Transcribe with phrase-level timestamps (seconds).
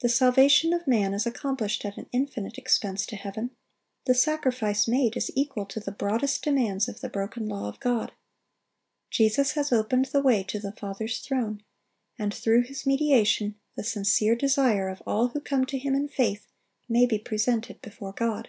[0.00, 3.50] The salvation of man is accomplished at an infinite expense to heaven;
[4.06, 8.12] the sacrifice made is equal to the broadest demands of the broken law of God.
[9.10, 11.62] Jesus has opened the way to the Father's throne,
[12.18, 16.46] and through His mediation the sincere desire of all who come to Him in faith
[16.88, 18.48] may be presented before God.